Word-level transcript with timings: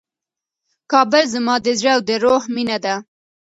کابل 0.91 1.23
زما 1.33 1.55
د 1.65 1.67
زړه 1.79 1.91
او 1.95 2.01
د 2.09 2.11
روح 2.23 2.43
مېنه 2.55 2.77
ده. 2.85 2.95